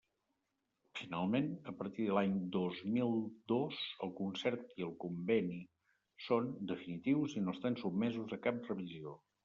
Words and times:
Finalment, 0.99 1.49
a 1.71 1.73
partir 1.81 2.07
de 2.07 2.15
l'any 2.19 2.33
dos 2.55 2.81
mil 2.95 3.13
dos 3.53 3.83
el 4.07 4.15
concert 4.23 4.75
i 4.83 4.89
el 4.89 4.97
conveni 5.07 5.61
són 6.31 6.53
definitius 6.77 7.39
i 7.41 7.47
no 7.49 7.59
estan 7.59 7.81
sotmesos 7.87 8.39
a 8.41 8.45
cap 8.49 8.71
revisió. 8.73 9.19